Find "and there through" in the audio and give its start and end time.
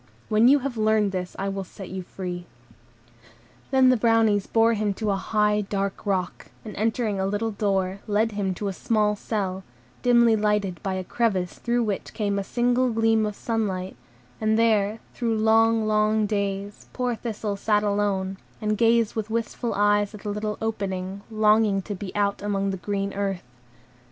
14.41-15.37